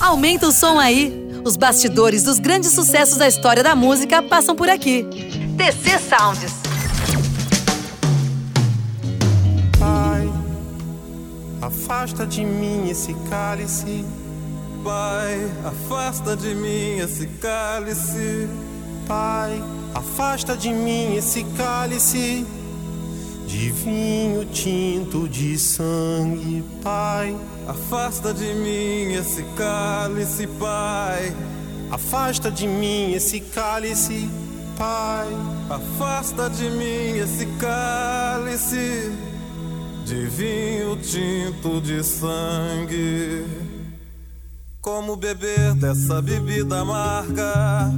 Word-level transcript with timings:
Aumenta 0.00 0.46
o 0.48 0.52
som 0.52 0.78
aí. 0.78 1.24
Os 1.44 1.56
bastidores 1.56 2.24
dos 2.24 2.38
grandes 2.38 2.72
sucessos 2.72 3.16
da 3.16 3.28
história 3.28 3.62
da 3.62 3.76
música 3.76 4.22
passam 4.22 4.56
por 4.56 4.68
aqui. 4.68 5.04
TC 5.56 5.98
Sounds. 5.98 6.52
Pai, 9.78 10.28
afasta 11.62 12.26
de 12.26 12.44
mim 12.44 12.88
esse 12.90 13.14
cálice. 13.30 14.04
Pai, 14.82 15.50
afasta 15.64 16.36
de 16.36 16.54
mim 16.54 16.98
esse 16.98 17.26
cálice. 17.40 18.48
Pai, 19.06 19.62
afasta 19.94 20.56
de 20.56 20.70
mim 20.70 21.14
esse 21.16 21.44
cálice 21.56 22.44
de 23.46 23.70
vinho 23.70 24.44
tinto 24.46 25.28
de 25.28 25.56
sangue, 25.56 26.64
Pai. 26.82 27.36
Afasta 27.66 28.32
de 28.32 28.54
mim 28.54 29.12
esse 29.12 29.42
cálice, 29.56 30.46
Pai. 30.46 31.34
Afasta 31.90 32.50
de 32.50 32.66
mim 32.66 33.12
esse 33.12 33.40
cálice, 33.40 34.28
Pai. 34.78 35.28
Afasta 35.68 36.48
de 36.48 36.70
mim 36.70 37.18
esse 37.18 37.46
cálice 37.58 39.12
de 40.06 40.26
vinho 40.26 40.96
tinto 40.96 41.80
de 41.80 42.02
sangue. 42.04 43.44
Como 44.80 45.16
beber 45.16 45.74
dessa 45.74 46.22
bebida 46.22 46.78
amarga, 46.82 47.90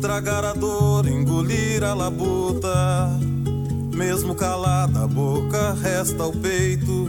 tragar 0.00 0.44
a 0.44 0.52
dor, 0.52 1.06
engolir 1.06 1.84
a 1.84 1.94
labuta. 1.94 3.08
Mesmo 3.94 4.34
calada 4.34 5.04
a 5.04 5.06
boca, 5.06 5.74
resta 5.74 6.26
o 6.26 6.32
peito. 6.32 7.08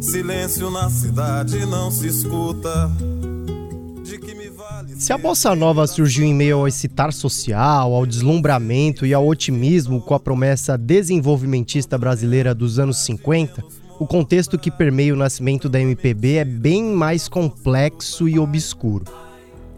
Silêncio 0.00 0.70
na 0.70 0.88
cidade 0.88 1.66
não 1.66 1.90
se 1.90 2.06
escuta. 2.06 2.90
Se 4.96 5.12
a 5.12 5.18
bossa 5.18 5.54
nova 5.54 5.86
surgiu 5.86 6.24
em 6.24 6.34
meio 6.34 6.58
ao 6.58 6.68
excitar 6.68 7.12
social, 7.12 7.94
ao 7.94 8.06
deslumbramento 8.06 9.04
e 9.04 9.12
ao 9.12 9.26
otimismo 9.26 10.00
com 10.00 10.14
a 10.14 10.20
promessa 10.20 10.78
desenvolvimentista 10.78 11.98
brasileira 11.98 12.54
dos 12.54 12.78
anos 12.78 12.98
50, 12.98 13.64
o 13.98 14.06
contexto 14.06 14.58
que 14.58 14.70
permeia 14.70 15.12
o 15.12 15.16
nascimento 15.16 15.68
da 15.68 15.80
MPB 15.80 16.36
é 16.36 16.44
bem 16.44 16.84
mais 16.84 17.28
complexo 17.28 18.28
e 18.28 18.38
obscuro. 18.38 19.04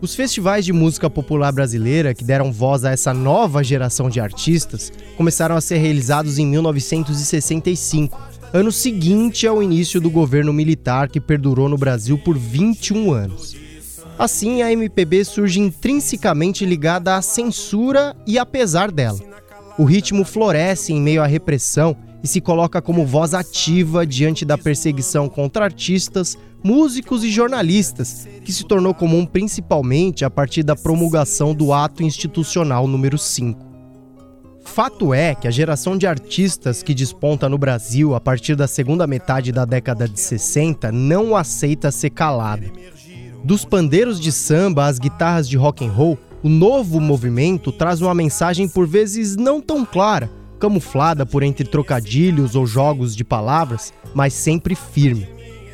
Os 0.01 0.15
festivais 0.15 0.65
de 0.65 0.73
música 0.73 1.11
popular 1.11 1.53
brasileira, 1.53 2.15
que 2.15 2.25
deram 2.25 2.51
voz 2.51 2.85
a 2.85 2.91
essa 2.91 3.13
nova 3.13 3.63
geração 3.63 4.09
de 4.09 4.21
artistas, 4.21 4.91
começaram 5.17 5.57
a 5.57 5.61
ser 5.61 5.77
realizados 5.77 6.39
em 6.39 6.47
1965, 6.47 8.19
ano 8.53 8.73
seguinte 8.73 9.47
ao 9.47 9.63
início 9.63 10.01
do 10.01 10.11
governo 10.11 10.53
militar 10.53 11.09
que 11.09 11.21
perdurou 11.21 11.69
no 11.69 11.79
Brasil 11.79 12.19
por 12.19 12.37
21 12.37 13.13
anos. 13.13 13.57
Assim, 14.19 14.61
a 14.61 14.73
MPB 14.73 15.25
surge 15.25 15.61
intrinsecamente 15.61 16.67
ligada 16.67 17.17
à 17.17 17.23
censura 17.23 18.15
e 18.27 18.39
apesar 18.39 18.91
dela. 18.91 19.21
O 19.79 19.85
ritmo 19.85 20.25
floresce 20.25 20.93
em 20.93 21.01
meio 21.01 21.23
à 21.23 21.27
repressão 21.27 21.97
e 22.23 22.29
se 22.29 22.41
coloca 22.41 22.83
como 22.83 23.07
voz 23.07 23.35
ativa 23.35 24.05
diante 24.05 24.45
da 24.45 24.59
perseguição 24.59 25.29
contra 25.29 25.65
artistas, 25.65 26.37
músicos 26.63 27.25
e 27.25 27.31
jornalistas, 27.31 28.29
que 28.45 28.53
se 28.53 28.65
tornou 28.65 28.93
comum 28.93 29.25
principalmente 29.25 30.25
a 30.25 30.29
partir 30.29 30.63
da 30.63 30.77
promulgação 30.77 31.55
do 31.55 31.73
Ato 31.73 32.03
Institucional 32.03 32.87
número 32.87 33.17
5. 33.17 33.70
Fato 34.73 35.13
é 35.13 35.35
que 35.35 35.49
a 35.49 35.51
geração 35.51 35.99
de 35.99 36.07
artistas 36.07 36.81
que 36.81 36.95
desponta 36.95 37.49
no 37.49 37.59
Brasil 37.59 38.15
a 38.15 38.21
partir 38.21 38.55
da 38.55 38.69
segunda 38.69 39.05
metade 39.05 39.51
da 39.51 39.65
década 39.65 40.09
de 40.09 40.19
60 40.19 40.93
não 40.93 41.35
aceita 41.35 41.91
ser 41.91 42.11
calada. 42.11 42.71
Dos 43.43 43.65
pandeiros 43.65 44.21
de 44.21 44.31
samba 44.31 44.87
às 44.87 45.01
guitarras 45.01 45.49
de 45.49 45.57
rock 45.57 45.85
and 45.85 45.91
roll, 45.91 46.17
o 46.41 46.49
novo 46.49 47.01
movimento 47.01 47.73
traz 47.73 48.01
uma 48.01 48.15
mensagem 48.15 48.69
por 48.69 48.87
vezes 48.87 49.37
não 49.37 49.61
tão 49.61 49.85
clara, 49.85 50.31
camuflada 50.61 51.27
por 51.27 51.43
entre 51.43 51.67
trocadilhos 51.67 52.55
ou 52.55 52.65
jogos 52.65 53.17
de 53.17 53.25
palavras, 53.25 53.93
mas 54.15 54.33
sempre 54.33 54.77
firme. 54.77 55.29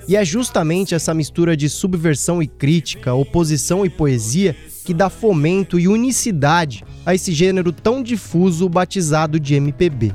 E 0.09 0.17
é 0.17 0.25
justamente 0.25 0.95
essa 0.95 1.12
mistura 1.12 1.56
de 1.56 1.69
subversão 1.69 2.41
e 2.41 2.47
crítica, 2.47 3.12
oposição 3.12 3.85
e 3.85 3.91
poesia 3.91 4.56
que 4.87 4.95
dá 4.95 5.11
fomento 5.11 5.81
e 5.81 5.89
unicidade 5.89 6.85
a 7.05 7.13
esse 7.13 7.33
gênero 7.33 7.73
tão 7.73 8.05
difuso 8.05 8.69
batizado 8.69 9.41
de 9.41 9.57
MPB. 9.57 10.13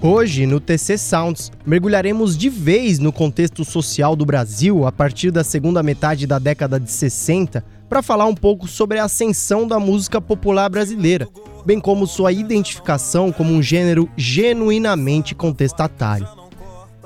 Hoje, 0.00 0.46
no 0.46 0.58
TC 0.58 0.96
Sounds, 0.96 1.52
mergulharemos 1.66 2.38
de 2.38 2.48
vez 2.48 2.98
no 2.98 3.12
contexto 3.12 3.66
social 3.66 4.16
do 4.16 4.24
Brasil 4.24 4.86
a 4.86 4.92
partir 4.92 5.30
da 5.30 5.44
segunda 5.44 5.82
metade 5.82 6.26
da 6.26 6.38
década 6.38 6.80
de 6.80 6.90
60 6.90 7.62
para 7.86 8.00
falar 8.02 8.24
um 8.24 8.34
pouco 8.34 8.66
sobre 8.66 8.98
a 8.98 9.04
ascensão 9.04 9.68
da 9.68 9.78
música 9.78 10.18
popular 10.18 10.70
brasileira, 10.70 11.28
bem 11.66 11.78
como 11.78 12.06
sua 12.06 12.32
identificação 12.32 13.30
como 13.30 13.52
um 13.52 13.62
gênero 13.62 14.08
genuinamente 14.16 15.34
contestatário. 15.34 16.26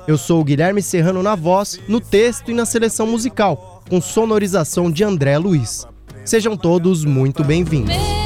Eu 0.07 0.17
sou 0.17 0.39
o 0.39 0.43
Guilherme 0.43 0.81
Serrano 0.81 1.21
na 1.21 1.35
voz, 1.35 1.81
no 1.85 1.99
texto 1.99 2.49
e 2.49 2.53
na 2.53 2.65
seleção 2.65 3.05
musical 3.05 3.70
com 3.89 4.01
sonorização 4.01 4.91
de 4.91 5.03
André 5.03 5.37
Luiz. 5.37 5.87
Sejam 6.23 6.55
todos 6.55 7.03
muito 7.03 7.43
bem-vindos. 7.43 8.20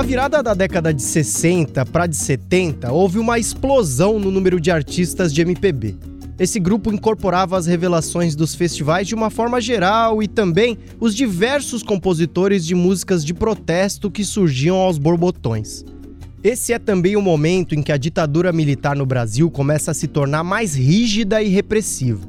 Na 0.00 0.06
virada 0.06 0.42
da 0.42 0.54
década 0.54 0.94
de 0.94 1.02
60 1.02 1.84
para 1.84 2.06
de 2.06 2.16
70, 2.16 2.90
houve 2.90 3.18
uma 3.18 3.38
explosão 3.38 4.18
no 4.18 4.30
número 4.30 4.58
de 4.58 4.70
artistas 4.70 5.30
de 5.30 5.42
MPB. 5.42 5.94
Esse 6.38 6.58
grupo 6.58 6.90
incorporava 6.90 7.58
as 7.58 7.66
revelações 7.66 8.34
dos 8.34 8.54
festivais 8.54 9.06
de 9.06 9.14
uma 9.14 9.28
forma 9.28 9.60
geral 9.60 10.22
e 10.22 10.26
também 10.26 10.78
os 10.98 11.14
diversos 11.14 11.82
compositores 11.82 12.64
de 12.64 12.74
músicas 12.74 13.22
de 13.22 13.34
protesto 13.34 14.10
que 14.10 14.24
surgiam 14.24 14.78
aos 14.78 14.96
borbotões. 14.96 15.84
Esse 16.42 16.72
é 16.72 16.78
também 16.78 17.14
o 17.14 17.20
momento 17.20 17.74
em 17.74 17.82
que 17.82 17.92
a 17.92 17.98
ditadura 17.98 18.54
militar 18.54 18.96
no 18.96 19.04
Brasil 19.04 19.50
começa 19.50 19.90
a 19.90 19.94
se 19.94 20.08
tornar 20.08 20.42
mais 20.42 20.74
rígida 20.74 21.42
e 21.42 21.48
repressiva. 21.50 22.26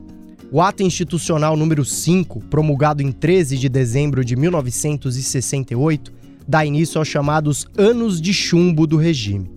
O 0.51 0.59
ato 0.59 0.83
institucional 0.83 1.55
número 1.55 1.85
5, 1.85 2.41
promulgado 2.49 3.01
em 3.01 3.13
13 3.13 3.57
de 3.57 3.69
dezembro 3.69 4.25
de 4.25 4.35
1968, 4.35 6.19
dá 6.51 6.65
início 6.65 6.99
aos 6.99 7.07
chamados 7.07 7.65
anos 7.77 8.19
de 8.19 8.33
chumbo 8.33 8.85
do 8.85 8.97
regime. 8.97 9.49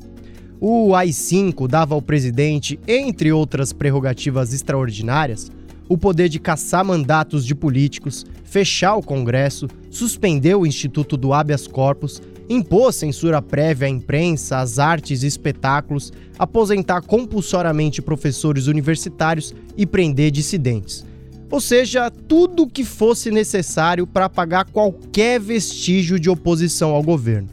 O 0.60 0.94
AI-5 0.94 1.66
dava 1.66 1.92
ao 1.92 2.00
presidente, 2.00 2.78
entre 2.86 3.32
outras 3.32 3.72
prerrogativas 3.72 4.54
extraordinárias, 4.54 5.50
o 5.88 5.98
poder 5.98 6.28
de 6.28 6.38
caçar 6.38 6.84
mandatos 6.84 7.44
de 7.44 7.52
políticos, 7.52 8.24
fechar 8.44 8.94
o 8.94 9.02
Congresso, 9.02 9.66
suspender 9.90 10.54
o 10.54 10.64
Instituto 10.64 11.16
do 11.16 11.32
Habeas 11.32 11.66
Corpus, 11.66 12.22
impor 12.48 12.92
censura 12.92 13.42
prévia 13.42 13.88
à 13.88 13.90
imprensa, 13.90 14.58
às 14.58 14.78
artes 14.78 15.24
e 15.24 15.26
espetáculos, 15.26 16.12
aposentar 16.38 17.02
compulsoriamente 17.02 18.00
professores 18.00 18.68
universitários 18.68 19.52
e 19.76 19.84
prender 19.84 20.30
dissidentes. 20.30 21.04
Ou 21.50 21.60
seja, 21.60 22.10
tudo 22.10 22.64
o 22.64 22.68
que 22.68 22.84
fosse 22.84 23.30
necessário 23.30 24.06
para 24.06 24.26
apagar 24.26 24.66
qualquer 24.66 25.40
vestígio 25.40 26.18
de 26.18 26.28
oposição 26.28 26.90
ao 26.90 27.02
governo. 27.02 27.48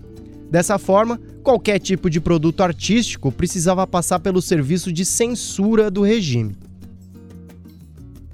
Dessa 0.50 0.78
forma, 0.78 1.20
qualquer 1.44 1.80
tipo 1.80 2.10
de 2.10 2.20
produto 2.20 2.62
artístico 2.62 3.32
precisava 3.32 3.86
passar 3.88 4.20
pelo 4.20 4.42
serviço 4.42 4.92
de 4.92 5.06
censura 5.06 5.90
do 5.90 6.02
regime. 6.02 6.56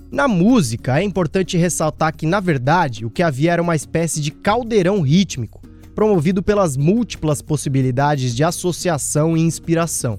Na 0.09 0.27
música, 0.27 0.99
é 0.99 1.03
importante 1.03 1.57
ressaltar 1.57 2.15
que, 2.15 2.25
na 2.25 2.39
verdade, 2.39 3.05
o 3.05 3.09
que 3.09 3.21
havia 3.21 3.51
era 3.51 3.61
uma 3.61 3.75
espécie 3.75 4.21
de 4.21 4.31
caldeirão 4.31 5.01
rítmico, 5.01 5.61
promovido 5.93 6.41
pelas 6.41 6.77
múltiplas 6.77 7.41
possibilidades 7.41 8.33
de 8.33 8.43
associação 8.43 9.35
e 9.35 9.41
inspiração. 9.41 10.17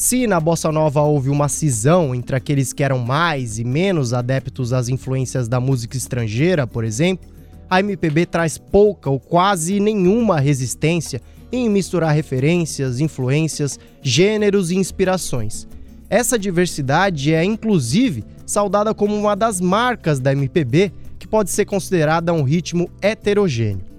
Se 0.00 0.26
na 0.26 0.40
bossa 0.40 0.72
nova 0.72 1.02
houve 1.02 1.28
uma 1.28 1.46
cisão 1.46 2.14
entre 2.14 2.34
aqueles 2.34 2.72
que 2.72 2.82
eram 2.82 2.98
mais 2.98 3.58
e 3.58 3.64
menos 3.64 4.14
adeptos 4.14 4.72
às 4.72 4.88
influências 4.88 5.46
da 5.46 5.60
música 5.60 5.94
estrangeira, 5.94 6.66
por 6.66 6.84
exemplo, 6.84 7.28
a 7.68 7.80
MPB 7.80 8.24
traz 8.24 8.56
pouca 8.56 9.10
ou 9.10 9.20
quase 9.20 9.78
nenhuma 9.78 10.40
resistência 10.40 11.20
em 11.52 11.68
misturar 11.68 12.14
referências, 12.14 12.98
influências, 12.98 13.78
gêneros 14.00 14.70
e 14.70 14.76
inspirações. 14.76 15.68
Essa 16.08 16.38
diversidade 16.38 17.34
é, 17.34 17.44
inclusive, 17.44 18.24
saudada 18.46 18.94
como 18.94 19.14
uma 19.14 19.36
das 19.36 19.60
marcas 19.60 20.18
da 20.18 20.32
MPB, 20.32 20.92
que 21.18 21.28
pode 21.28 21.50
ser 21.50 21.66
considerada 21.66 22.32
um 22.32 22.42
ritmo 22.42 22.88
heterogêneo. 23.02 23.89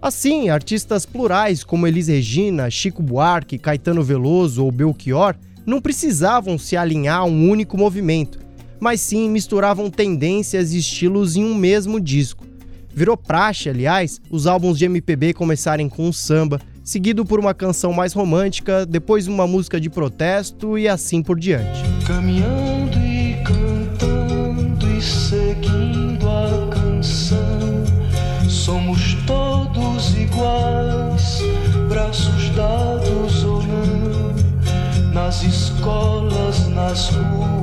Assim, 0.00 0.48
artistas 0.48 1.04
plurais 1.04 1.64
como 1.64 1.86
Elis 1.86 2.06
Regina, 2.06 2.70
Chico 2.70 3.02
Buarque, 3.02 3.58
Caetano 3.58 4.02
Veloso 4.02 4.64
ou 4.64 4.70
Belchior 4.70 5.34
não 5.66 5.80
precisavam 5.80 6.56
se 6.56 6.76
alinhar 6.76 7.18
a 7.18 7.24
um 7.24 7.50
único 7.50 7.76
movimento, 7.76 8.38
mas 8.78 9.00
sim 9.00 9.28
misturavam 9.28 9.90
tendências 9.90 10.72
e 10.72 10.78
estilos 10.78 11.36
em 11.36 11.44
um 11.44 11.54
mesmo 11.54 12.00
disco. 12.00 12.46
Virou 12.94 13.16
praxe, 13.16 13.68
aliás, 13.68 14.20
os 14.30 14.46
álbuns 14.46 14.78
de 14.78 14.84
MPB 14.84 15.34
começarem 15.34 15.88
com 15.88 16.08
um 16.08 16.12
samba, 16.12 16.60
seguido 16.82 17.24
por 17.24 17.40
uma 17.40 17.52
canção 17.52 17.92
mais 17.92 18.12
romântica, 18.12 18.86
depois 18.86 19.26
uma 19.26 19.46
música 19.46 19.80
de 19.80 19.90
protesto 19.90 20.78
e 20.78 20.88
assim 20.88 21.22
por 21.22 21.38
diante. 21.38 21.82
Escolas, 36.98 37.57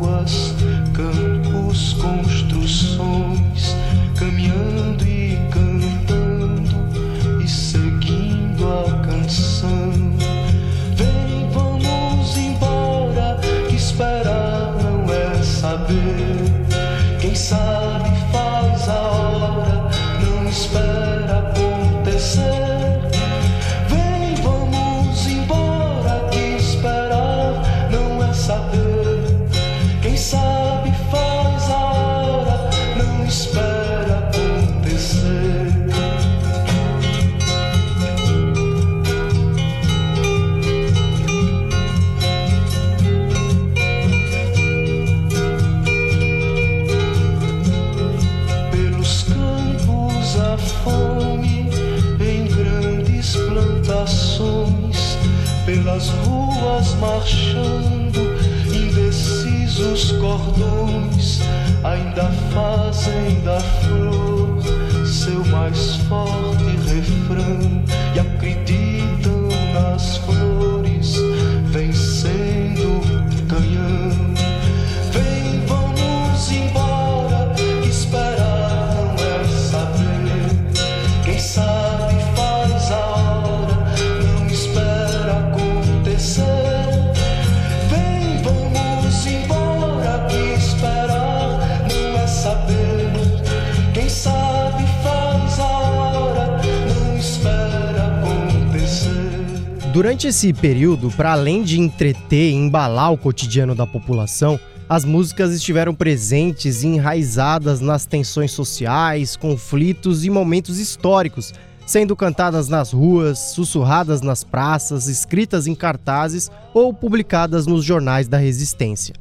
Durante 100.05 100.27
esse 100.27 100.53
período, 100.53 101.09
para 101.09 101.31
além 101.31 101.63
de 101.63 101.79
entreter 101.79 102.51
e 102.51 102.53
embalar 102.53 103.11
o 103.11 103.17
cotidiano 103.17 103.73
da 103.73 103.87
população, 103.87 104.59
as 104.87 105.03
músicas 105.03 105.51
estiveram 105.51 105.95
presentes 105.95 106.83
e 106.83 106.87
enraizadas 106.89 107.81
nas 107.81 108.05
tensões 108.05 108.51
sociais, 108.51 109.35
conflitos 109.35 110.23
e 110.23 110.29
momentos 110.29 110.77
históricos, 110.77 111.55
sendo 111.87 112.15
cantadas 112.15 112.69
nas 112.69 112.93
ruas, 112.93 113.39
sussurradas 113.55 114.21
nas 114.21 114.43
praças, 114.43 115.07
escritas 115.07 115.65
em 115.65 115.73
cartazes 115.73 116.51
ou 116.71 116.93
publicadas 116.93 117.65
nos 117.65 117.83
jornais 117.83 118.27
da 118.27 118.37
resistência. 118.37 119.15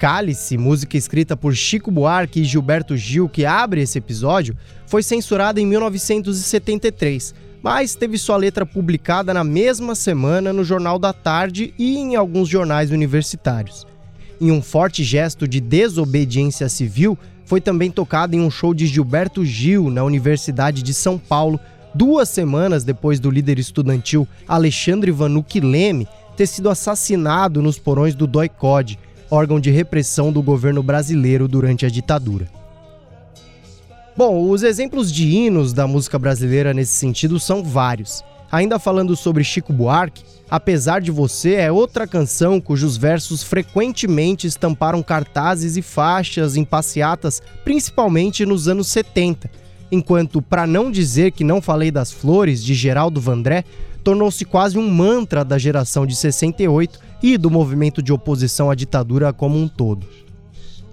Cálice, 0.00 0.58
música 0.58 0.96
escrita 0.96 1.36
por 1.36 1.54
Chico 1.54 1.92
Buarque 1.92 2.40
e 2.40 2.44
Gilberto 2.44 2.96
Gil, 2.96 3.28
que 3.28 3.46
abre 3.46 3.82
esse 3.82 3.98
episódio, 3.98 4.56
foi 4.84 5.04
censurada 5.04 5.60
em 5.60 5.66
1973, 5.66 7.32
mas 7.64 7.94
teve 7.94 8.18
sua 8.18 8.36
letra 8.36 8.66
publicada 8.66 9.32
na 9.32 9.42
mesma 9.42 9.94
semana 9.94 10.52
no 10.52 10.62
Jornal 10.62 10.98
da 10.98 11.14
Tarde 11.14 11.72
e 11.78 11.96
em 11.96 12.14
alguns 12.14 12.46
jornais 12.46 12.90
universitários. 12.90 13.86
Em 14.38 14.50
um 14.50 14.60
forte 14.60 15.02
gesto 15.02 15.48
de 15.48 15.62
desobediência 15.62 16.68
civil, 16.68 17.16
foi 17.46 17.62
também 17.62 17.90
tocada 17.90 18.36
em 18.36 18.40
um 18.42 18.50
show 18.50 18.74
de 18.74 18.86
Gilberto 18.86 19.46
Gil 19.46 19.88
na 19.88 20.04
Universidade 20.04 20.82
de 20.82 20.92
São 20.92 21.18
Paulo, 21.18 21.58
duas 21.94 22.28
semanas 22.28 22.84
depois 22.84 23.18
do 23.18 23.30
líder 23.30 23.58
estudantil 23.58 24.28
Alexandre 24.46 25.10
Vanucci 25.10 25.60
Leme 25.60 26.06
ter 26.36 26.46
sido 26.46 26.68
assassinado 26.68 27.62
nos 27.62 27.78
porões 27.78 28.14
do 28.14 28.26
DOI-CODE, 28.26 28.98
órgão 29.30 29.58
de 29.58 29.70
repressão 29.70 30.30
do 30.30 30.42
governo 30.42 30.82
brasileiro 30.82 31.48
durante 31.48 31.86
a 31.86 31.88
ditadura. 31.88 32.46
Bom, 34.16 34.48
os 34.48 34.62
exemplos 34.62 35.12
de 35.12 35.28
hinos 35.28 35.72
da 35.72 35.86
música 35.86 36.18
brasileira 36.18 36.72
nesse 36.72 36.92
sentido 36.92 37.40
são 37.40 37.64
vários. 37.64 38.22
Ainda 38.50 38.78
falando 38.78 39.16
sobre 39.16 39.42
Chico 39.42 39.72
Buarque, 39.72 40.22
Apesar 40.50 41.00
de 41.00 41.10
Você 41.10 41.54
é 41.54 41.72
outra 41.72 42.06
canção 42.06 42.60
cujos 42.60 42.96
versos 42.96 43.42
frequentemente 43.42 44.46
estamparam 44.46 45.02
cartazes 45.02 45.76
e 45.76 45.82
faixas 45.82 46.56
em 46.56 46.64
passeatas, 46.64 47.42
principalmente 47.64 48.44
nos 48.44 48.68
anos 48.68 48.88
70, 48.88 49.50
enquanto 49.90 50.42
Pra 50.42 50.66
Não 50.66 50.90
Dizer 50.90 51.32
Que 51.32 51.42
Não 51.42 51.62
Falei 51.62 51.90
das 51.90 52.12
Flores, 52.12 52.62
de 52.62 52.74
Geraldo 52.74 53.20
Vandré, 53.20 53.64
tornou-se 54.04 54.44
quase 54.44 54.78
um 54.78 54.88
mantra 54.88 55.44
da 55.44 55.56
geração 55.56 56.06
de 56.06 56.14
68 56.14 57.00
e 57.22 57.38
do 57.38 57.50
movimento 57.50 58.02
de 58.02 58.12
oposição 58.12 58.70
à 58.70 58.74
ditadura 58.74 59.32
como 59.32 59.58
um 59.58 59.66
todo. 59.66 60.06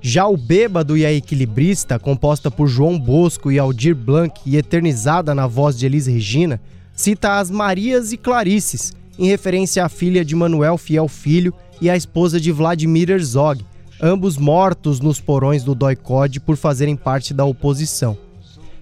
Já 0.03 0.25
o 0.27 0.35
Bêbado 0.35 0.97
e 0.97 1.05
a 1.05 1.13
Equilibrista, 1.13 1.99
composta 1.99 2.49
por 2.49 2.67
João 2.67 2.99
Bosco 2.99 3.51
e 3.51 3.59
Aldir 3.59 3.95
Blanc 3.95 4.41
e 4.43 4.57
eternizada 4.57 5.35
na 5.35 5.45
voz 5.45 5.77
de 5.77 5.85
Elis 5.85 6.07
Regina, 6.07 6.59
cita 6.95 7.37
as 7.37 7.51
Marias 7.51 8.11
e 8.11 8.17
Clarices, 8.17 8.93
em 9.19 9.27
referência 9.27 9.85
à 9.85 9.89
filha 9.89 10.25
de 10.25 10.35
Manuel 10.35 10.75
Fiel 10.75 11.07
Filho 11.07 11.53
e 11.79 11.87
à 11.87 11.95
esposa 11.95 12.41
de 12.41 12.51
Vladimir 12.51 13.11
Herzog, 13.11 13.63
ambos 14.01 14.39
mortos 14.39 14.99
nos 14.99 15.19
porões 15.19 15.63
do 15.63 15.75
Doicode 15.75 16.39
por 16.39 16.57
fazerem 16.57 16.95
parte 16.95 17.31
da 17.31 17.45
oposição. 17.45 18.17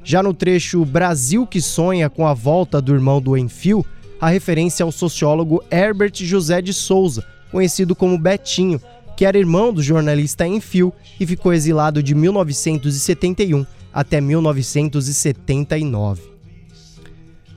Já 0.01 0.23
no 0.23 0.33
trecho 0.33 0.85
Brasil 0.85 1.45
que 1.45 1.59
sonha 1.59 2.09
com 2.09 2.25
a 2.25 2.33
volta 2.33 2.81
do 2.81 2.93
irmão 2.93 3.21
do 3.21 3.37
Enfio, 3.37 3.85
a 4.21 4.29
referência 4.29 4.85
ao 4.85 4.91
sociólogo 4.91 5.61
Herbert 5.69 6.13
José 6.15 6.61
de 6.61 6.73
Souza, 6.73 7.25
conhecido 7.51 7.93
como 7.93 8.17
Betinho, 8.17 8.79
que 9.19 9.25
era 9.25 9.37
irmão 9.37 9.73
do 9.73 9.83
jornalista 9.83 10.47
Enfio 10.47 10.93
e 11.19 11.25
ficou 11.25 11.51
exilado 11.51 12.01
de 12.01 12.15
1971 12.15 13.65
até 13.93 14.21
1979. 14.21 16.21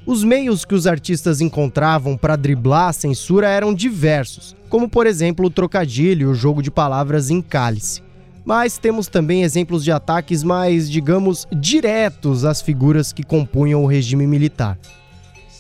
Os 0.05 0.25
meios 0.25 0.65
que 0.65 0.75
os 0.75 0.89
artistas 0.89 1.41
encontravam 1.41 2.17
para 2.17 2.35
driblar 2.35 2.89
a 2.89 2.93
censura 2.93 3.49
eram 3.49 3.73
diversos, 3.73 4.57
como 4.69 4.89
por 4.89 5.07
exemplo 5.07 5.47
o 5.47 5.51
trocadilho 5.51 6.23
e 6.23 6.33
o 6.33 6.35
jogo 6.35 6.65
de 6.65 6.69
palavras 6.69 7.31
em 7.31 7.41
cálice. 7.41 8.03
Mas 8.45 8.77
temos 8.77 9.07
também 9.07 9.45
exemplos 9.45 9.85
de 9.85 9.93
ataques 9.93 10.43
mais, 10.43 10.91
digamos, 10.91 11.47
diretos 11.53 12.45
às 12.45 12.61
figuras 12.61 13.13
que 13.13 13.23
compunham 13.23 13.85
o 13.85 13.87
regime 13.87 14.27
militar. 14.27 14.77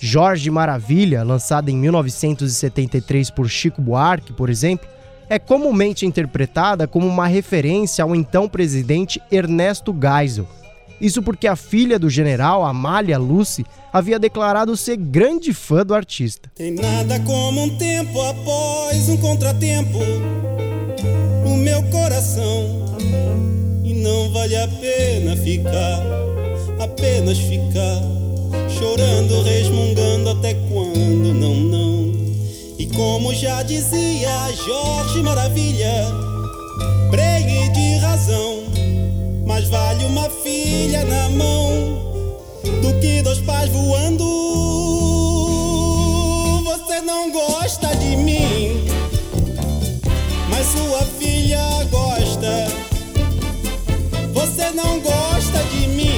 Jorge 0.00 0.50
Maravilha, 0.50 1.22
lançada 1.22 1.70
em 1.70 1.76
1973 1.76 3.30
por 3.30 3.48
Chico 3.48 3.80
Buarque, 3.80 4.32
por 4.32 4.50
exemplo, 4.50 4.90
é 5.32 5.38
comumente 5.38 6.04
interpretada 6.04 6.86
como 6.86 7.06
uma 7.06 7.26
referência 7.26 8.04
ao 8.04 8.14
então 8.14 8.46
presidente 8.46 9.18
Ernesto 9.30 9.96
Geisel. 9.98 10.46
Isso 11.00 11.22
porque 11.22 11.46
a 11.46 11.56
filha 11.56 11.98
do 11.98 12.10
general, 12.10 12.62
Amália 12.62 13.16
Lucy, 13.16 13.64
havia 13.90 14.18
declarado 14.18 14.76
ser 14.76 14.98
grande 14.98 15.54
fã 15.54 15.86
do 15.86 15.94
artista. 15.94 16.52
Tem 16.54 16.70
nada 16.70 17.18
como 17.20 17.62
um 17.62 17.78
tempo 17.78 18.20
após 18.20 19.08
um 19.08 19.16
contratempo, 19.16 20.00
o 21.46 21.56
meu 21.56 21.82
coração. 21.84 22.94
E 23.82 23.94
não 23.94 24.30
vale 24.34 24.54
a 24.54 24.68
pena 24.68 25.34
ficar, 25.34 26.02
apenas 26.78 27.38
ficar, 27.38 28.02
chorando, 28.68 29.42
resmungando 29.44 30.28
até 30.28 30.52
quando 30.68 31.32
não, 31.32 31.54
não. 31.54 31.81
Como 32.94 33.34
já 33.34 33.62
dizia 33.62 34.30
Jorge 34.66 35.22
Maravilha, 35.22 36.06
pregue 37.10 37.68
de 37.70 37.96
razão, 37.96 38.64
mas 39.46 39.68
vale 39.68 40.04
uma 40.04 40.28
filha 40.28 41.02
na 41.04 41.28
mão 41.30 42.22
do 42.82 43.00
que 43.00 43.22
dois 43.22 43.38
pais 43.40 43.70
voando. 43.70 44.24
Você 46.64 47.00
não 47.00 47.32
gosta 47.32 47.96
de 47.96 48.16
mim, 48.16 48.84
mas 50.50 50.66
sua 50.66 51.00
filha 51.18 51.62
gosta. 51.90 52.68
Você 54.34 54.70
não 54.72 55.00
gosta 55.00 55.64
de 55.70 55.86
mim, 55.88 56.11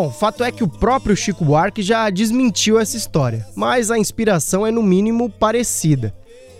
Bom, 0.00 0.08
fato 0.08 0.42
é 0.42 0.50
que 0.50 0.64
o 0.64 0.66
próprio 0.68 1.14
Chico 1.14 1.44
Buarque 1.44 1.82
já 1.82 2.08
desmentiu 2.08 2.80
essa 2.80 2.96
história, 2.96 3.46
mas 3.54 3.90
a 3.90 3.98
inspiração 3.98 4.66
é 4.66 4.70
no 4.70 4.82
mínimo 4.82 5.28
parecida. 5.28 6.14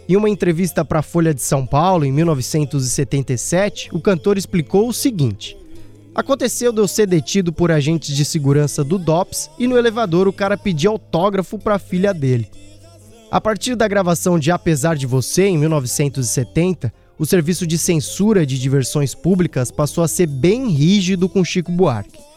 Em 0.07 0.15
uma 0.15 0.29
entrevista 0.29 0.85
para 0.85 0.99
a 0.99 1.03
Folha 1.03 1.33
de 1.33 1.41
São 1.41 1.65
Paulo, 1.65 2.05
em 2.05 2.13
1977, 2.13 3.89
o 3.95 3.99
cantor 3.99 4.37
explicou 4.37 4.87
o 4.87 4.93
seguinte: 4.93 5.57
Aconteceu 6.15 6.71
de 6.71 6.83
eu 6.83 6.87
ser 6.87 7.07
detido 7.07 7.51
por 7.51 7.71
agentes 7.71 8.15
de 8.15 8.27
segurança 8.27 8.85
do 8.85 8.99
DOPS 8.99 9.51
e 9.59 9.67
no 9.67 9.79
elevador 9.79 10.29
o 10.29 10.35
cara 10.35 10.59
pediu 10.59 10.91
autógrafo 10.91 11.59
para 11.59 11.77
a 11.77 11.79
filha 11.79 12.13
dele. 12.13 12.47
A 13.31 13.41
partir 13.41 13.75
da 13.75 13.89
gravação 13.89 14.39
de 14.39 14.51
Apesar 14.51 14.97
de 14.97 15.07
Você, 15.07 15.47
em 15.47 15.57
1970, 15.57 16.93
o 17.19 17.25
serviço 17.25 17.67
de 17.67 17.79
censura 17.79 18.45
de 18.45 18.59
diversões 18.59 19.15
públicas 19.15 19.71
passou 19.71 20.05
a 20.05 20.09
ser 20.09 20.27
bem 20.27 20.69
rígido 20.69 21.27
com 21.27 21.43
Chico 21.43 21.73
Buarque. 21.73 22.29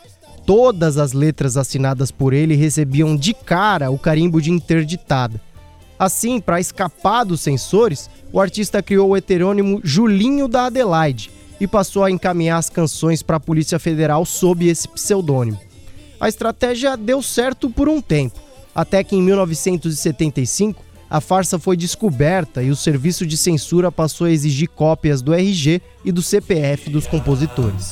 Todas 0.46 0.98
as 0.98 1.14
letras 1.14 1.56
assinadas 1.56 2.12
por 2.12 2.34
ele 2.34 2.56
recebiam 2.56 3.16
de 3.16 3.34
cara 3.34 3.90
o 3.90 3.98
carimbo 3.98 4.42
de 4.42 4.52
interditada. 4.52 5.40
Assim, 5.98 6.42
para 6.42 6.60
escapar 6.60 7.24
dos 7.24 7.40
censores, 7.40 8.10
o 8.32 8.42
artista 8.42 8.84
criou 8.84 9.12
o 9.12 9.18
heterônimo 9.18 9.80
Julinho 9.84 10.48
da 10.48 10.66
Adelaide 10.66 11.32
e 11.62 11.68
passou 11.68 12.04
a 12.04 12.12
encaminhar 12.12 12.58
as 12.58 12.70
canções 12.70 13.24
para 13.24 13.38
a 13.38 13.40
Polícia 13.40 13.80
Federal 13.80 14.26
sob 14.26 14.68
esse 14.68 14.88
pseudônimo. 14.88 15.60
A 16.20 16.28
estratégia 16.28 16.98
deu 16.98 17.22
certo 17.22 17.70
por 17.70 17.88
um 17.88 18.02
tempo, 18.02 18.40
até 18.76 19.04
que 19.04 19.16
em 19.16 19.22
1975 19.22 20.84
a 21.10 21.22
farsa 21.22 21.60
foi 21.60 21.78
descoberta 21.78 22.64
e 22.64 22.72
o 22.72 22.76
serviço 22.76 23.26
de 23.26 23.38
censura 23.38 23.92
passou 23.92 24.26
a 24.26 24.32
exigir 24.32 24.68
cópias 24.68 25.22
do 25.22 25.34
RG 25.34 25.82
e 26.04 26.12
do 26.12 26.24
CPF 26.24 26.90
dos 26.90 27.06
compositores. 27.06 27.92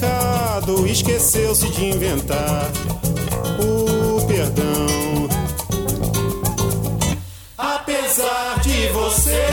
o 0.00 0.06
pecado, 0.60 0.86
esqueceu-se 0.86 1.68
de 1.68 1.84
inventar 1.86 2.70
o 3.58 4.26
perdão. 4.26 5.28
Apesar 7.58 8.60
de 8.60 8.88
você, 8.88 9.44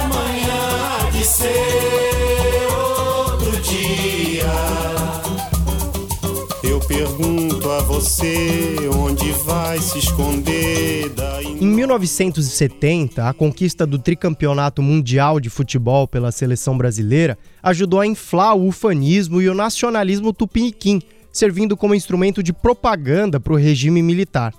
amanhã 0.00 1.10
de 1.12 1.24
ser 1.24 2.66
outro 2.76 3.52
dia. 3.60 4.52
Eu 6.62 6.80
pergunto 6.80 7.70
a 7.70 7.78
você 7.80 8.77
vai 9.48 9.78
se 9.80 9.98
esconder. 9.98 11.10
Em 11.58 11.66
1970, 11.66 13.26
a 13.26 13.32
conquista 13.32 13.86
do 13.86 13.98
tricampeonato 13.98 14.82
mundial 14.82 15.40
de 15.40 15.48
futebol 15.48 16.06
pela 16.06 16.30
seleção 16.30 16.76
brasileira 16.76 17.38
ajudou 17.62 18.00
a 18.00 18.06
inflar 18.06 18.54
o 18.54 18.66
ufanismo 18.66 19.40
e 19.40 19.48
o 19.48 19.54
nacionalismo 19.54 20.34
tupiniquim, 20.34 21.00
servindo 21.32 21.78
como 21.78 21.94
instrumento 21.94 22.42
de 22.42 22.52
propaganda 22.52 23.40
para 23.40 23.54
o 23.54 23.56
regime 23.56 24.02
militar. 24.02 24.52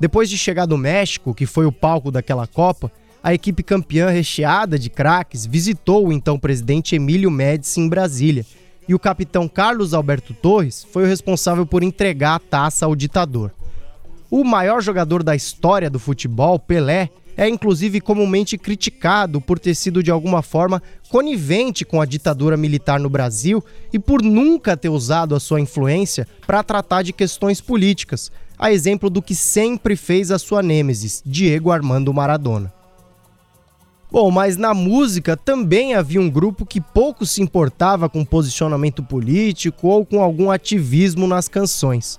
Depois 0.00 0.28
de 0.28 0.36
chegar 0.36 0.66
do 0.66 0.76
México, 0.76 1.32
que 1.32 1.46
foi 1.46 1.64
o 1.64 1.72
palco 1.72 2.10
daquela 2.10 2.48
Copa, 2.48 2.90
a 3.22 3.32
equipe 3.32 3.62
campeã 3.62 4.10
recheada 4.10 4.76
de 4.76 4.90
craques 4.90 5.46
visitou 5.46 6.08
o 6.08 6.12
então 6.12 6.36
presidente 6.36 6.96
Emílio 6.96 7.30
Médici 7.30 7.80
em 7.80 7.88
Brasília, 7.88 8.44
e 8.88 8.94
o 8.94 8.98
capitão 8.98 9.48
Carlos 9.48 9.94
Alberto 9.94 10.34
Torres 10.34 10.84
foi 10.92 11.04
o 11.04 11.06
responsável 11.06 11.64
por 11.64 11.84
entregar 11.84 12.34
a 12.34 12.40
taça 12.40 12.86
ao 12.86 12.96
ditador. 12.96 13.52
O 14.30 14.42
maior 14.42 14.82
jogador 14.82 15.22
da 15.22 15.36
história 15.36 15.88
do 15.88 15.98
futebol, 15.98 16.58
Pelé, 16.58 17.10
é 17.36 17.48
inclusive 17.48 18.00
comumente 18.00 18.56
criticado 18.56 19.40
por 19.40 19.58
ter 19.58 19.74
sido 19.74 20.02
de 20.02 20.10
alguma 20.10 20.42
forma 20.42 20.82
conivente 21.10 21.84
com 21.84 22.00
a 22.00 22.06
ditadura 22.06 22.56
militar 22.56 22.98
no 22.98 23.10
Brasil 23.10 23.62
e 23.92 23.98
por 23.98 24.22
nunca 24.22 24.76
ter 24.76 24.88
usado 24.88 25.34
a 25.34 25.40
sua 25.40 25.60
influência 25.60 26.26
para 26.46 26.62
tratar 26.62 27.02
de 27.02 27.12
questões 27.12 27.60
políticas, 27.60 28.32
a 28.58 28.72
exemplo 28.72 29.10
do 29.10 29.20
que 29.20 29.34
sempre 29.34 29.96
fez 29.96 30.30
a 30.30 30.38
sua 30.38 30.62
nêmesis, 30.62 31.22
Diego 31.24 31.70
Armando 31.70 32.12
Maradona. 32.12 32.72
Bom, 34.10 34.30
mas 34.30 34.56
na 34.56 34.72
música 34.72 35.36
também 35.36 35.94
havia 35.94 36.20
um 36.20 36.30
grupo 36.30 36.64
que 36.64 36.80
pouco 36.80 37.26
se 37.26 37.42
importava 37.42 38.08
com 38.08 38.24
posicionamento 38.24 39.02
político 39.02 39.88
ou 39.88 40.06
com 40.06 40.22
algum 40.22 40.50
ativismo 40.50 41.26
nas 41.26 41.48
canções. 41.48 42.18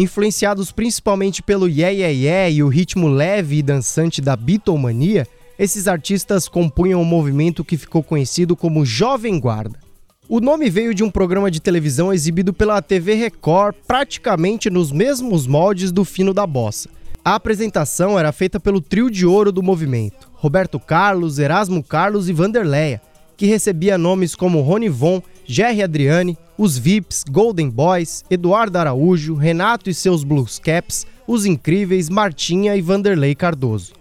Influenciados 0.00 0.72
principalmente 0.72 1.42
pelo 1.42 1.68
Yeah 1.68 1.90
Yeah 1.90 2.08
Yeah 2.08 2.50
e 2.50 2.62
o 2.62 2.68
ritmo 2.68 3.06
leve 3.06 3.58
e 3.58 3.62
dançante 3.62 4.22
da 4.22 4.34
Beatlemania, 4.34 5.26
esses 5.58 5.86
artistas 5.86 6.48
compunham 6.48 7.02
um 7.02 7.04
movimento 7.04 7.62
que 7.62 7.76
ficou 7.76 8.02
conhecido 8.02 8.56
como 8.56 8.86
Jovem 8.86 9.38
Guarda. 9.38 9.78
O 10.26 10.40
nome 10.40 10.70
veio 10.70 10.94
de 10.94 11.04
um 11.04 11.10
programa 11.10 11.50
de 11.50 11.60
televisão 11.60 12.10
exibido 12.14 12.50
pela 12.50 12.80
TV 12.80 13.12
Record, 13.12 13.74
praticamente 13.86 14.70
nos 14.70 14.90
mesmos 14.90 15.46
moldes 15.46 15.92
do 15.92 16.02
fino 16.02 16.32
da 16.32 16.46
bossa. 16.46 16.88
A 17.22 17.34
apresentação 17.34 18.18
era 18.18 18.32
feita 18.32 18.58
pelo 18.58 18.80
trio 18.80 19.10
de 19.10 19.26
ouro 19.26 19.52
do 19.52 19.62
movimento, 19.62 20.30
Roberto 20.32 20.80
Carlos, 20.80 21.38
Erasmo 21.38 21.82
Carlos 21.82 22.26
e 22.26 22.32
Vanderleia, 22.32 23.02
que 23.36 23.44
recebia 23.44 23.98
nomes 23.98 24.34
como 24.34 24.62
Rony 24.62 24.88
Von, 24.88 25.22
Jerry 25.52 25.82
Adriani, 25.82 26.38
os 26.56 26.78
Vips, 26.78 27.24
Golden 27.28 27.68
Boys, 27.68 28.24
Eduardo 28.30 28.78
Araújo, 28.78 29.34
Renato 29.34 29.90
e 29.90 29.94
seus 29.94 30.22
Blues 30.22 30.60
Caps, 30.60 31.04
os 31.26 31.44
Incríveis, 31.44 32.08
Martinha 32.08 32.76
e 32.76 32.80
Vanderlei 32.80 33.34
Cardoso. 33.34 33.92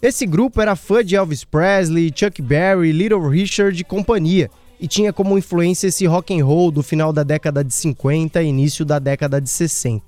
Esse 0.00 0.24
grupo 0.24 0.62
era 0.62 0.76
fã 0.76 1.04
de 1.04 1.16
Elvis 1.16 1.42
Presley, 1.42 2.12
Chuck 2.14 2.40
Berry, 2.40 2.92
Little 2.92 3.28
Richard 3.28 3.80
e 3.80 3.82
companhia, 3.82 4.48
e 4.78 4.86
tinha 4.86 5.12
como 5.12 5.36
influência 5.36 5.88
esse 5.88 6.06
rock 6.06 6.40
and 6.40 6.44
roll 6.44 6.70
do 6.70 6.80
final 6.80 7.12
da 7.12 7.24
década 7.24 7.64
de 7.64 7.74
50 7.74 8.40
e 8.40 8.46
início 8.46 8.84
da 8.84 9.00
década 9.00 9.40
de 9.40 9.50
60. 9.50 10.04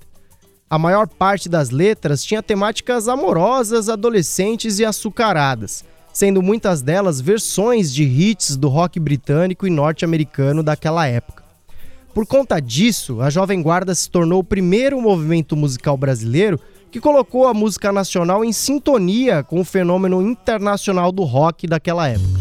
A 0.69 0.79
maior 0.79 1.05
parte 1.05 1.49
das 1.49 1.69
letras 1.69 2.23
tinha 2.23 2.41
temáticas 2.41 3.09
amorosas, 3.09 3.89
adolescentes 3.89 4.79
e 4.79 4.85
açucaradas, 4.85 5.83
sendo 6.13 6.41
muitas 6.41 6.81
delas 6.81 7.21
versões 7.21 7.93
de 7.93 8.03
hits 8.03 8.55
do 8.55 8.67
rock 8.67 8.99
britânico 8.99 9.67
e 9.67 9.69
norte-americano 9.69 10.63
daquela 10.63 11.07
época. 11.07 11.43
Por 12.13 12.25
conta 12.25 12.59
disso, 12.59 13.21
a 13.21 13.29
Jovem 13.29 13.61
Guarda 13.61 13.93
se 13.93 14.09
tornou 14.09 14.39
o 14.39 14.43
primeiro 14.43 14.99
movimento 14.99 15.55
musical 15.55 15.95
brasileiro 15.95 16.59
que 16.91 16.99
colocou 16.99 17.47
a 17.47 17.53
música 17.53 17.91
nacional 17.91 18.43
em 18.43 18.51
sintonia 18.51 19.43
com 19.43 19.61
o 19.61 19.65
fenômeno 19.65 20.21
internacional 20.21 21.11
do 21.11 21.23
rock 21.23 21.67
daquela 21.67 22.07
época. 22.07 22.39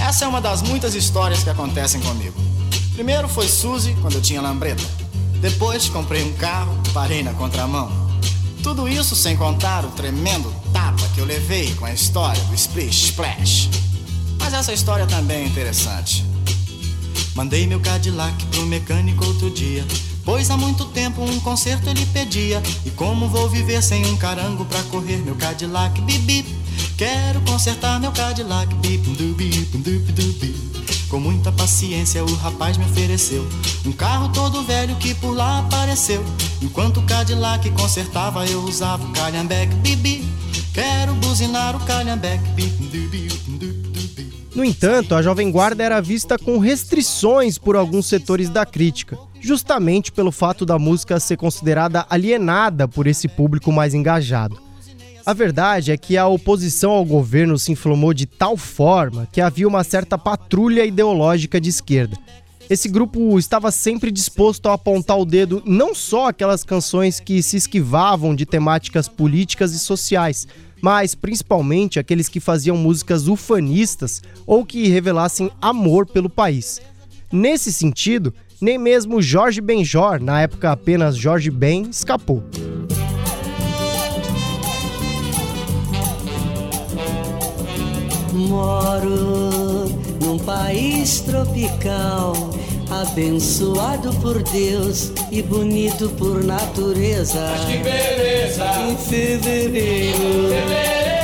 Essa 0.00 0.24
é 0.24 0.28
uma 0.28 0.40
das 0.40 0.62
muitas 0.62 0.94
histórias 0.94 1.42
que 1.42 1.50
acontecem 1.50 2.00
comigo. 2.00 2.34
Primeiro 2.94 3.28
foi 3.28 3.46
Suzy, 3.46 3.94
quando 4.00 4.14
eu 4.14 4.22
tinha 4.22 4.40
lambreta. 4.40 5.07
Depois 5.40 5.88
comprei 5.88 6.24
um 6.24 6.32
carro, 6.34 6.76
parei 6.92 7.22
na 7.22 7.32
contramão. 7.32 7.90
Tudo 8.62 8.88
isso 8.88 9.14
sem 9.14 9.36
contar 9.36 9.84
o 9.84 9.90
tremendo 9.90 10.52
tapa 10.72 11.08
que 11.14 11.20
eu 11.20 11.24
levei 11.24 11.74
com 11.74 11.84
a 11.84 11.92
história 11.92 12.42
do 12.44 12.54
Splish 12.54 13.10
Splash. 13.10 13.70
Mas 14.38 14.52
essa 14.52 14.72
história 14.72 15.06
também 15.06 15.44
é 15.44 15.46
interessante. 15.46 16.24
Mandei 17.34 17.66
meu 17.66 17.80
Cadillac 17.80 18.44
pro 18.46 18.66
mecânico 18.66 19.24
outro 19.24 19.50
dia. 19.50 19.86
Pois 20.24 20.50
há 20.50 20.56
muito 20.56 20.84
tempo 20.86 21.22
um 21.22 21.40
conserto 21.40 21.88
ele 21.88 22.04
pedia. 22.06 22.62
E 22.84 22.90
como 22.90 23.28
vou 23.28 23.48
viver 23.48 23.82
sem 23.82 24.04
um 24.06 24.16
carango 24.16 24.64
pra 24.64 24.82
correr 24.84 25.18
meu 25.18 25.36
Cadillac? 25.36 26.00
Bip, 26.00 26.44
Quero 26.98 27.40
consertar 27.42 28.00
meu 28.00 28.10
Cadillac, 28.10 28.74
bip, 28.74 29.08
bip, 29.10 29.78
bip, 29.78 30.12
bip. 30.12 30.87
Com 31.08 31.18
muita 31.18 31.50
paciência 31.50 32.22
o 32.22 32.34
rapaz 32.34 32.76
me 32.76 32.84
ofereceu 32.84 33.46
um 33.86 33.92
carro 33.92 34.30
todo 34.30 34.62
velho 34.62 34.94
que 34.96 35.14
por 35.14 35.32
lá 35.32 35.60
apareceu. 35.60 36.22
Enquanto 36.60 37.00
o 37.00 37.02
Cadillac 37.04 37.70
consertava, 37.70 38.46
eu 38.46 38.60
usava 38.60 39.06
o 39.06 39.12
calhambeque, 39.12 39.74
bibi. 39.76 40.22
Quero 40.74 41.14
buzinar 41.14 41.74
o 41.74 41.80
calhambeque, 41.86 42.46
bip, 42.50 43.88
No 44.54 44.62
entanto, 44.62 45.14
a 45.14 45.22
Jovem 45.22 45.50
Guarda 45.50 45.82
era 45.82 46.00
vista 46.00 46.38
com 46.38 46.58
restrições 46.58 47.56
por 47.56 47.74
alguns 47.74 48.06
setores 48.06 48.50
da 48.50 48.66
crítica, 48.66 49.18
justamente 49.40 50.12
pelo 50.12 50.30
fato 50.30 50.66
da 50.66 50.78
música 50.78 51.18
ser 51.18 51.38
considerada 51.38 52.06
alienada 52.10 52.86
por 52.86 53.06
esse 53.06 53.28
público 53.28 53.72
mais 53.72 53.94
engajado. 53.94 54.67
A 55.28 55.34
verdade 55.34 55.92
é 55.92 55.96
que 55.98 56.16
a 56.16 56.26
oposição 56.26 56.90
ao 56.90 57.04
governo 57.04 57.58
se 57.58 57.70
inflamou 57.70 58.14
de 58.14 58.24
tal 58.24 58.56
forma 58.56 59.28
que 59.30 59.42
havia 59.42 59.68
uma 59.68 59.84
certa 59.84 60.16
patrulha 60.16 60.86
ideológica 60.86 61.60
de 61.60 61.68
esquerda. 61.68 62.16
Esse 62.70 62.88
grupo 62.88 63.38
estava 63.38 63.70
sempre 63.70 64.10
disposto 64.10 64.70
a 64.70 64.72
apontar 64.72 65.18
o 65.18 65.26
dedo 65.26 65.62
não 65.66 65.94
só 65.94 66.28
aquelas 66.28 66.64
canções 66.64 67.20
que 67.20 67.42
se 67.42 67.58
esquivavam 67.58 68.34
de 68.34 68.46
temáticas 68.46 69.06
políticas 69.06 69.74
e 69.74 69.78
sociais, 69.78 70.48
mas 70.80 71.14
principalmente 71.14 71.98
aqueles 71.98 72.26
que 72.26 72.40
faziam 72.40 72.78
músicas 72.78 73.28
ufanistas 73.28 74.22
ou 74.46 74.64
que 74.64 74.88
revelassem 74.88 75.50
amor 75.60 76.06
pelo 76.06 76.30
país. 76.30 76.80
Nesse 77.30 77.70
sentido, 77.70 78.32
nem 78.62 78.78
mesmo 78.78 79.20
Jorge 79.20 79.60
Benjor, 79.60 80.22
na 80.22 80.40
época 80.40 80.72
apenas 80.72 81.18
Jorge 81.18 81.50
Ben, 81.50 81.90
escapou. 81.90 82.42
Moro 88.38 89.88
num 90.22 90.38
país 90.38 91.20
tropical, 91.22 92.32
abençoado 92.88 94.12
por 94.20 94.40
Deus 94.44 95.10
e 95.32 95.42
bonito 95.42 96.08
por 96.10 96.44
natureza. 96.44 97.50
Mas 97.50 97.64
que 97.64 97.78
beleza! 97.78 98.64
Em 98.88 98.96
fevereiro, 98.96 100.18
fevereiro 100.18 101.18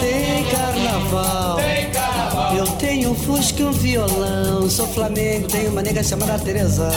tem 0.00 0.44
carnaval. 0.44 1.56
Tem 1.56 1.90
carnaval. 1.90 2.56
Eu 2.56 2.66
tenho 2.78 3.10
um 3.10 3.14
fusca 3.14 3.60
e 3.60 3.64
um 3.66 3.72
violão, 3.72 4.70
sou 4.70 4.86
flamengo, 4.86 5.46
tenho 5.48 5.70
uma 5.70 5.82
nega 5.82 6.02
chamada 6.02 6.38
Teresa. 6.38 6.90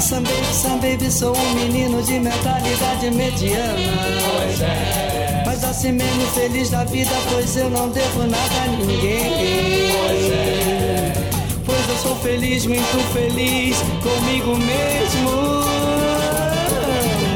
Sam 0.00 0.22
baby, 0.22 0.54
Sam 0.54 0.78
baby, 0.78 1.10
sou 1.10 1.36
um 1.36 1.54
menino 1.54 2.02
de 2.02 2.18
mentalidade 2.18 3.10
mediana. 3.10 3.76
Pois 4.36 4.60
é. 4.62 4.71
Mesmo 5.90 6.26
feliz 6.28 6.70
da 6.70 6.84
vida, 6.84 7.10
pois 7.30 7.56
eu 7.56 7.68
não 7.68 7.88
devo 7.90 8.20
nada 8.20 8.62
a 8.62 8.68
ninguém. 8.68 9.92
Pois 10.06 10.32
é. 10.32 11.12
Pois 11.66 11.88
eu 11.88 11.96
sou 11.96 12.16
feliz, 12.16 12.64
muito 12.66 13.12
feliz 13.12 13.76
comigo 14.00 14.56
mesmo. 14.56 15.30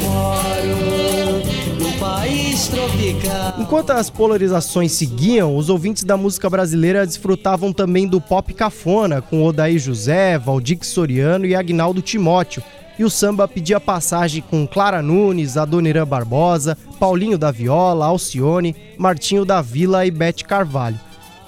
Moro 0.05 1.43
num 1.81 1.99
país 1.99 2.69
tropical. 2.69 3.55
Enquanto 3.59 3.91
as 3.91 4.09
polarizações 4.09 4.93
seguiam, 4.93 5.57
os 5.57 5.69
ouvintes 5.69 6.05
da 6.05 6.17
música 6.17 6.49
brasileira 6.49 7.05
desfrutavam 7.05 7.73
também 7.73 8.07
do 8.07 8.21
pop 8.21 8.55
cafona, 8.55 9.21
com 9.21 9.45
Odaí 9.45 9.79
José, 9.79 10.39
Valdir 10.39 10.79
Soriano 10.83 11.47
e 11.47 11.55
Agnaldo 11.55 12.01
Timóteo, 12.01 12.63
e 12.99 13.05
o 13.05 13.11
samba 13.11 13.47
pedia 13.47 13.79
passagem 13.79 14.43
com 14.43 14.67
Clara 14.67 15.03
Nunes, 15.03 15.57
Adoniran 15.57 16.07
Barbosa, 16.07 16.77
Paulinho 16.99 17.37
da 17.37 17.51
Viola, 17.51 18.07
Alcione, 18.07 18.75
Martinho 18.97 19.45
da 19.45 19.61
Vila 19.61 20.07
e 20.07 20.11
Bete 20.11 20.45
Carvalho. 20.45 20.99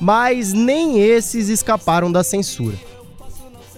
Mas 0.00 0.52
nem 0.52 1.00
esses 1.00 1.48
escaparam 1.48 2.12
da 2.12 2.22
censura. 2.22 2.76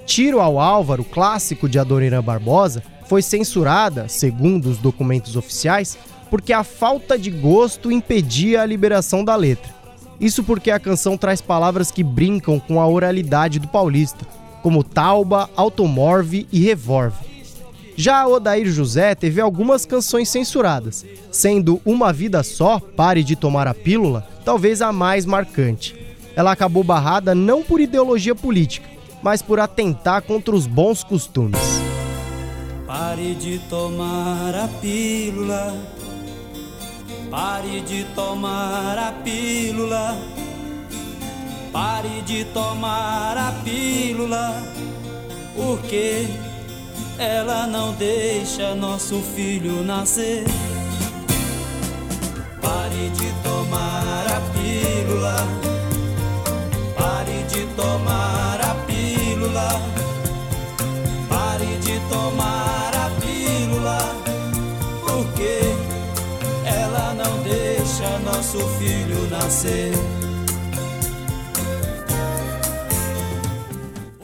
Tiro 0.04 0.40
ao 0.40 0.58
Álvaro, 0.58 1.04
clássico 1.04 1.68
de 1.68 1.78
Adoniran 1.78 2.22
Barbosa, 2.22 2.82
foi 3.06 3.22
censurada, 3.22 4.08
segundo 4.08 4.66
os 4.66 4.78
documentos 4.78 5.36
oficiais, 5.36 5.96
porque 6.28 6.52
a 6.52 6.62
falta 6.64 7.18
de 7.18 7.30
gosto 7.30 7.90
impedia 7.90 8.62
a 8.62 8.66
liberação 8.66 9.24
da 9.24 9.34
letra. 9.36 9.72
Isso 10.20 10.44
porque 10.44 10.70
a 10.70 10.78
canção 10.78 11.16
traz 11.16 11.40
palavras 11.40 11.90
que 11.90 12.04
brincam 12.04 12.60
com 12.60 12.80
a 12.80 12.86
oralidade 12.86 13.58
do 13.58 13.68
paulista, 13.68 14.26
como 14.62 14.84
tauba, 14.84 15.48
automorve 15.56 16.46
e 16.52 16.60
revolve. 16.60 17.29
Já 18.00 18.26
Odair 18.26 18.66
José 18.66 19.14
teve 19.14 19.42
algumas 19.42 19.84
canções 19.84 20.30
censuradas, 20.30 21.04
sendo 21.30 21.82
Uma 21.84 22.14
Vida 22.14 22.42
Só, 22.42 22.80
Pare 22.80 23.22
de 23.22 23.36
Tomar 23.36 23.68
a 23.68 23.74
Pílula, 23.74 24.26
talvez 24.42 24.80
a 24.80 24.90
mais 24.90 25.26
marcante. 25.26 25.94
Ela 26.34 26.52
acabou 26.52 26.82
barrada 26.82 27.34
não 27.34 27.62
por 27.62 27.78
ideologia 27.78 28.34
política, 28.34 28.88
mas 29.22 29.42
por 29.42 29.60
atentar 29.60 30.22
contra 30.22 30.56
os 30.56 30.66
bons 30.66 31.04
costumes. 31.04 31.60
Pare 32.86 33.34
de 33.34 33.58
tomar 33.68 34.54
a 34.54 34.66
pílula, 34.80 35.76
pare 37.30 37.82
de 37.82 38.04
tomar 38.14 38.96
a 38.96 39.12
pílula, 39.22 40.18
pare 41.70 42.22
de 42.22 42.46
tomar 42.46 43.36
a 43.36 43.52
pílula, 43.62 44.54
porque 45.54 46.26
ela 47.20 47.66
não 47.66 47.92
deixa 47.92 48.74
nosso 48.74 49.20
filho 49.20 49.84
nascer. 49.84 50.42
Pare 52.62 53.10
de 53.10 53.30
tomar 53.42 54.24
a 54.26 54.40
pílula. 54.54 55.36
Pare 56.96 57.42
de 57.50 57.66
tomar 57.76 58.58
a 58.62 58.74
pílula. 58.86 59.68
Pare 61.28 61.76
de 61.82 62.00
tomar 62.08 62.90
a 62.94 63.10
pílula. 63.20 63.98
Porque 65.06 65.60
ela 66.64 67.12
não 67.12 67.42
deixa 67.42 68.18
nosso 68.20 68.58
filho 68.78 69.28
nascer. 69.28 70.19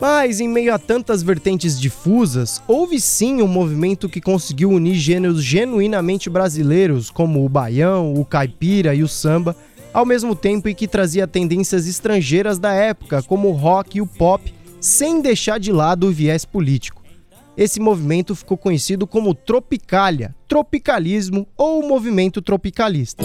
Mas, 0.08 0.38
em 0.38 0.46
meio 0.46 0.72
a 0.72 0.78
tantas 0.78 1.20
vertentes 1.20 1.80
difusas, 1.80 2.62
houve 2.68 3.00
sim 3.00 3.42
um 3.42 3.48
movimento 3.48 4.08
que 4.08 4.20
conseguiu 4.20 4.70
unir 4.70 4.94
gêneros 4.94 5.42
genuinamente 5.42 6.30
brasileiros, 6.30 7.10
como 7.10 7.44
o 7.44 7.48
baião, 7.48 8.14
o 8.14 8.24
caipira 8.24 8.94
e 8.94 9.02
o 9.02 9.08
samba, 9.08 9.56
ao 9.92 10.06
mesmo 10.06 10.36
tempo 10.36 10.68
em 10.68 10.74
que 10.76 10.86
trazia 10.86 11.26
tendências 11.26 11.88
estrangeiras 11.88 12.56
da 12.56 12.72
época, 12.72 13.20
como 13.20 13.48
o 13.48 13.52
rock 13.52 13.98
e 13.98 14.00
o 14.00 14.06
pop, 14.06 14.54
sem 14.80 15.20
deixar 15.20 15.58
de 15.58 15.72
lado 15.72 16.06
o 16.06 16.12
viés 16.12 16.44
político. 16.44 17.02
Esse 17.56 17.80
movimento 17.80 18.36
ficou 18.36 18.56
conhecido 18.56 19.08
como 19.08 19.34
Tropicalia, 19.34 20.36
tropicalismo 20.46 21.48
ou 21.56 21.82
movimento 21.82 22.40
tropicalista. 22.40 23.24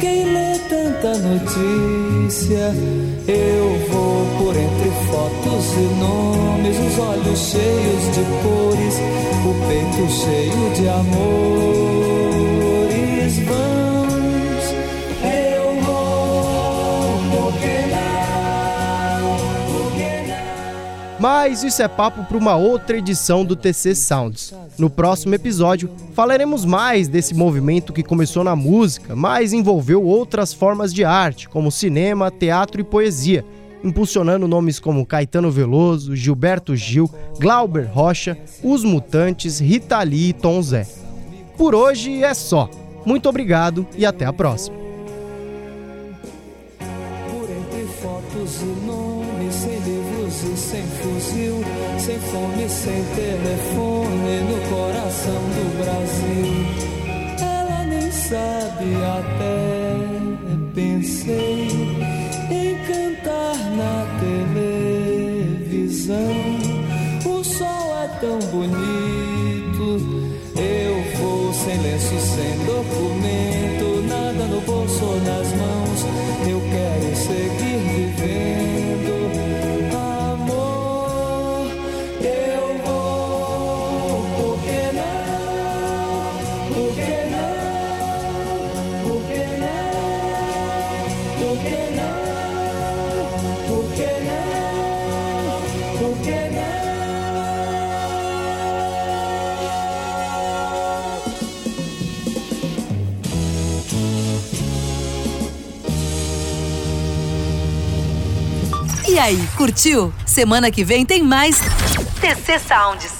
Quem 0.00 0.24
lê 0.32 0.58
tanta 0.68 1.18
notícia? 1.18 2.74
Eu 3.28 3.88
vou 3.90 4.26
por 4.38 4.56
entre 4.56 4.90
fotos 5.08 5.72
e 5.74 5.86
nomes, 6.00 6.76
os 6.78 6.98
olhos 6.98 7.38
cheios 7.38 8.04
de 8.14 8.24
cores, 8.42 8.94
o 9.44 9.52
peito 9.68 10.04
cheio 10.12 10.70
de 10.74 10.88
amores. 10.88 12.25
Mas 21.28 21.64
isso 21.64 21.82
é 21.82 21.88
papo 21.88 22.22
para 22.22 22.36
uma 22.36 22.54
outra 22.54 22.98
edição 22.98 23.44
do 23.44 23.56
TC 23.56 23.96
Sounds. 23.96 24.54
No 24.78 24.88
próximo 24.88 25.34
episódio, 25.34 25.90
falaremos 26.14 26.64
mais 26.64 27.08
desse 27.08 27.34
movimento 27.34 27.92
que 27.92 28.04
começou 28.04 28.44
na 28.44 28.54
música, 28.54 29.16
mas 29.16 29.52
envolveu 29.52 30.04
outras 30.04 30.54
formas 30.54 30.94
de 30.94 31.02
arte, 31.02 31.48
como 31.48 31.72
cinema, 31.72 32.30
teatro 32.30 32.80
e 32.80 32.84
poesia, 32.84 33.44
impulsionando 33.82 34.46
nomes 34.46 34.78
como 34.78 35.04
Caetano 35.04 35.50
Veloso, 35.50 36.14
Gilberto 36.14 36.76
Gil, 36.76 37.10
Glauber 37.40 37.90
Rocha, 37.92 38.38
Os 38.62 38.84
Mutantes, 38.84 39.58
Rita 39.58 40.00
Lee 40.04 40.28
e 40.28 40.32
Tom 40.32 40.62
Zé. 40.62 40.86
Por 41.58 41.74
hoje 41.74 42.22
é 42.22 42.34
só. 42.34 42.70
Muito 43.04 43.28
obrigado 43.28 43.84
e 43.96 44.06
até 44.06 44.24
a 44.24 44.32
próxima. 44.32 44.85
Sem 52.86 53.02
telefone, 53.16 54.34
no 54.48 54.58
coração 54.70 55.42
do 55.56 55.64
Brasil. 55.82 56.50
Ela 57.40 57.80
nem 57.84 58.08
sabe 58.12 58.94
até 59.18 59.56
pensei 60.72 61.68
em 62.48 62.76
cantar 62.86 63.58
na 63.80 64.06
televisão. 65.66 66.34
O 67.24 67.42
sol 67.42 67.86
é 68.04 68.08
tão 68.20 68.38
bonito, 68.54 69.86
eu 70.54 70.96
vou 71.18 71.52
sem 71.52 71.76
lenço, 71.82 72.16
sem 72.20 72.54
documento, 72.66 73.85
aí, 109.26 109.48
curtiu? 109.56 110.12
Semana 110.24 110.70
que 110.70 110.84
vem 110.84 111.04
tem 111.04 111.20
mais 111.20 111.58
TC 112.20 112.60
Sounds. 112.60 113.15